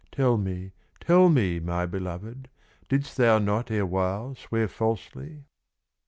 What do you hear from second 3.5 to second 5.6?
erewhile swear falsely?"